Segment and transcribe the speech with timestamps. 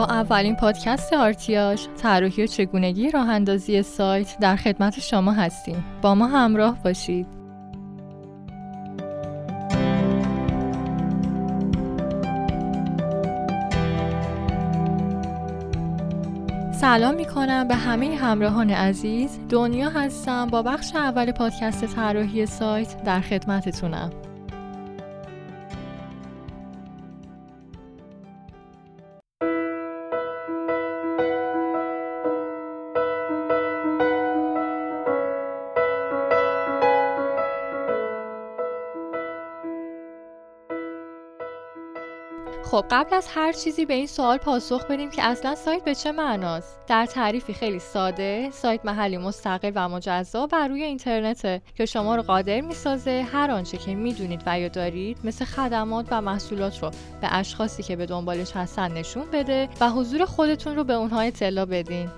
[0.00, 5.84] با اولین پادکست آرتیاش طراحی و چگونگی راه اندازی سایت در خدمت شما هستیم.
[6.02, 7.26] با ما همراه باشید.
[16.72, 19.38] سلام می کنم به همه همراهان عزیز.
[19.48, 24.10] دنیا هستم با بخش اول پادکست طراحی سایت در خدمتتونم.
[42.70, 46.12] خب قبل از هر چیزی به این سوال پاسخ بدیم که اصلا سایت به چه
[46.12, 52.16] معناست؟ در تعریفی خیلی ساده سایت محلی مستقل و مجزا بر روی اینترنته که شما
[52.16, 56.90] رو قادر می‌سازه هر آنچه که می‌دونید و یا دارید مثل خدمات و محصولات رو
[57.20, 61.64] به اشخاصی که به دنبالش هستن نشون بده و حضور خودتون رو به اونها اطلاع
[61.64, 62.08] بدین.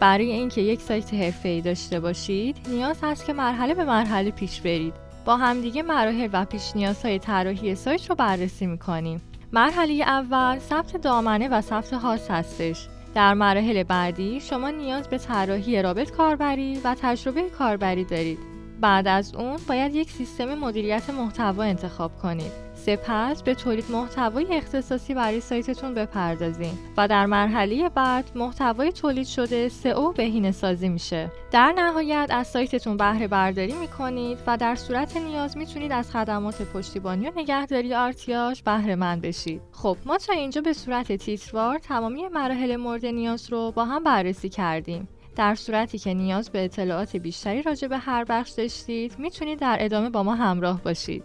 [0.00, 5.01] برای اینکه یک سایت حرفه‌ای داشته باشید نیاز هست که مرحله به مرحله پیش برید.
[5.24, 9.22] با همدیگه مراحل و پیش نیازهای طراحی سایت رو بررسی می‌کنیم.
[9.52, 12.88] مرحله اول ثبت دامنه و ثبت هاست هستش.
[13.14, 18.51] در مراحل بعدی شما نیاز به طراحی رابط کاربری و تجربه کاربری دارید.
[18.82, 22.52] بعد از اون باید یک سیستم مدیریت محتوا انتخاب کنید.
[22.74, 29.68] سپس به تولید محتوای اختصاصی برای سایتتون بپردازیم و در مرحله بعد محتوای تولید شده
[29.68, 31.30] سئو بهینه سازی میشه.
[31.50, 37.28] در نهایت از سایتتون بهره برداری می‌کنید و در صورت نیاز می‌تونید از خدمات پشتیبانی
[37.28, 39.60] و نگهداری آرتیاش بهره مند بشید.
[39.72, 44.48] خب ما تا اینجا به صورت تیتروار تمامی مراحل مورد نیاز رو با هم بررسی
[44.48, 45.08] کردیم.
[45.36, 50.10] در صورتی که نیاز به اطلاعات بیشتری راجع به هر بخش داشتید می‌تونید در ادامه
[50.10, 51.24] با ما همراه باشید.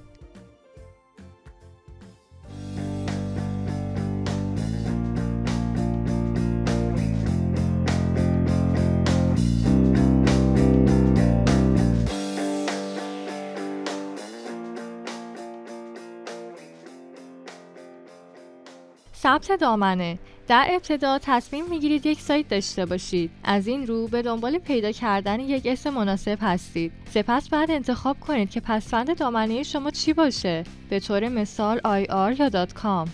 [19.16, 20.20] ثبت دامنه.
[20.48, 23.32] در ابتدا تصمیم می‌گیرید یک سایت داشته باشید.
[23.44, 26.92] از این رو به دنبال پیدا کردن یک اسم مناسب هستید.
[27.10, 30.64] سپس بعد انتخاب کنید که پسفند دامنه شما چی باشه.
[30.90, 33.10] به طور مثال IR یا .com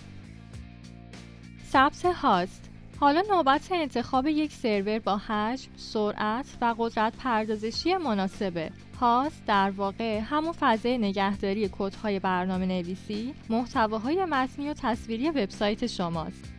[1.72, 2.70] ثبت هاست.
[3.00, 8.70] حالا نوبت انتخاب یک سرور با حجم، سرعت و قدرت پردازشی مناسبه.
[9.00, 16.53] هاست در واقع همون فضای نگهداری کدهای برنامه نویسی، محتواهای متنی و تصویری وبسایت شماست.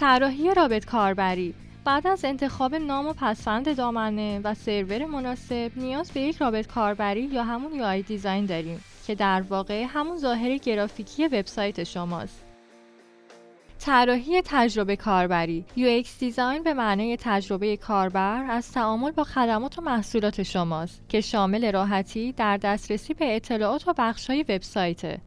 [0.00, 1.54] طراحی رابط کاربری.
[1.84, 7.22] بعد از انتخاب نام و پسفند دامنه و سرور مناسب نیاز به یک رابط کاربری
[7.22, 12.44] یا همون UI دیزاین داریم که در واقع همون ظاهر گرافیکی وبسایت شماست.
[13.78, 15.64] طراحی تجربه کاربری.
[15.76, 21.72] UX دیزاین به معنای تجربه کاربر از تعامل با خدمات و محصولات شماست که شامل
[21.72, 25.20] راحتی در دسترسی به اطلاعات و بخش‌های وبسایت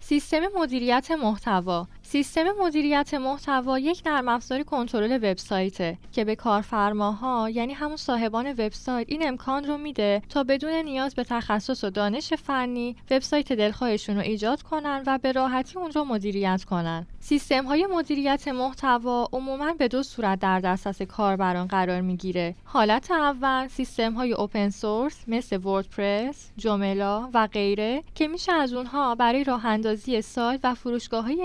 [0.00, 1.88] سیستم مدیریت محتوا.
[2.06, 9.06] سیستم مدیریت محتوا یک نرم افزار کنترل وبسایت که به کارفرماها یعنی همون صاحبان وبسایت
[9.10, 14.22] این امکان رو میده تا بدون نیاز به تخصص و دانش فنی وبسایت دلخواهشون رو
[14.22, 17.06] ایجاد کنن و به راحتی اون رو مدیریت کنن.
[17.20, 22.54] سیستم های مدیریت محتوا عموما به دو صورت در دسترس کاربران قرار می‌گیره.
[22.64, 29.14] حالت اول سیستم های اوپن سورس مثل وردپرس، جوملا و غیره که میشه از اونها
[29.14, 31.42] برای راه اندازی سایت و فروشگاه های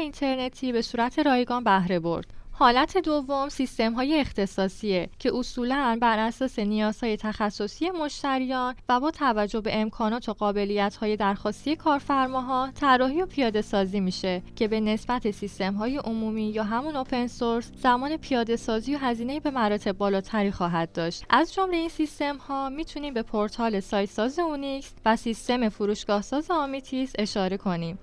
[0.49, 2.33] اینترنتی به صورت رایگان بهره برد.
[2.51, 9.61] حالت دوم سیستم های اختصاصیه که اصولا بر اساس نیازهای تخصصی مشتریان و با توجه
[9.61, 15.31] به امکانات و قابلیت های درخواستی کارفرماها طراحی و پیاده سازی میشه که به نسبت
[15.31, 20.51] سیستم های عمومی یا همون open source زمان پیاده سازی و هزینه به مراتب بالاتری
[20.51, 21.23] خواهد داشت.
[21.29, 26.51] از جمله این سیستم ها می‌تونیم به پورتال سایت ساز اونیکس و سیستم فروشگاه ساز
[26.51, 27.99] آمیتیس اشاره کنیم.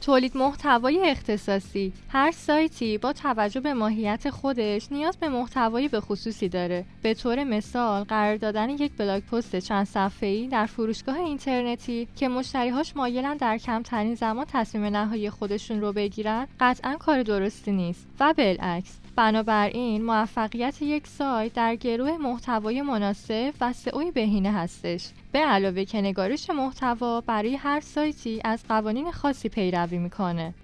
[0.00, 1.92] تولید محتوای اختصاصی.
[2.08, 6.84] هر سایتی با توجه به ماهیت خودش نیاز به محتوای به خصوصی داره.
[7.02, 12.96] به طور مثال قرار دادن یک بلاگ پست چند صفحه‌ای در فروشگاه اینترنتی که مشتریهاش
[12.96, 18.06] مایلن در کمترین زمان تصمیم نهایی خودشون رو بگیرن قطعا کار درستی نیست.
[18.20, 25.08] و بالعکس بنابراین موفقیت یک سایت در گروه محتوای مناسب و سئوی بهینه هستش.
[25.32, 30.54] به علاوه که نگارش محتوا برای هر سایتی از قوانین خاصی پیروی می‌کنه.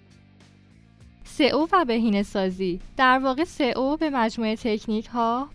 [1.24, 5.48] سئو و بهینه سازی در واقع سئو به مجموعه تکنیک ها،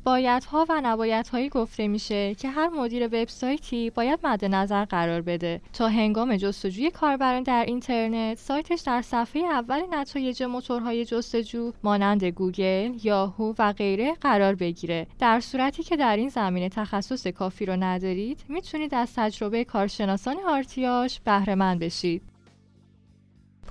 [0.52, 5.88] ها و هایی گفته میشه که هر مدیر وبسایتی باید مد نظر قرار بده تا
[5.88, 13.54] هنگام جستجوی کاربران در اینترنت سایتش در صفحه اول نتایج موتورهای جستجو مانند گوگل، یاهو
[13.60, 15.08] و غیره قرار بگیره.
[15.20, 21.20] در صورتی که در این زمینه تخصص کافی رو ندارید، می‌تونید از تجربه کارشناسان آرتیاش
[21.20, 22.22] بهره مند بشید.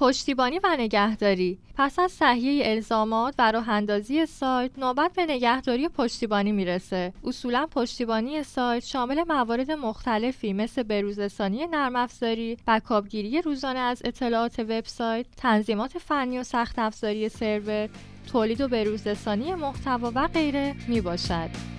[0.01, 6.53] پشتیبانی و نگهداری پس از صحیح الزامات و راه اندازی سایت نوبت به نگهداری پشتیبانی
[6.53, 14.59] می‌رسه اصولا پشتیبانی سایت شامل موارد مختلفی مثل بروزرسانی نرم افزاری بکاپگیری روزانه از اطلاعات
[14.59, 17.89] وبسایت تنظیمات فنی و سخت افزاری سرور
[18.33, 21.78] تولید و بروزرسانی محتوا و غیره می باشد.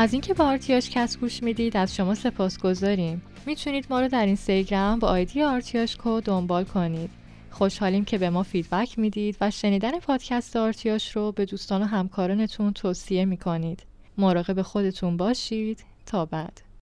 [0.00, 3.22] از اینکه با آرتیاش کس گوش می‌دید از شما سپاس گذاریم.
[3.46, 7.10] می‌تونید ما رو در اینستاگرام با آیدی آرتیاش کو دنبال کنید.
[7.50, 12.72] خوشحالیم که به ما فیدبک می‌دید و شنیدن پادکست آرتیاش رو به دوستان و همکارانتون
[12.72, 13.82] توصیه می‌کنید.
[14.18, 15.84] مراقب خودتون باشید.
[16.06, 16.69] تا بعد.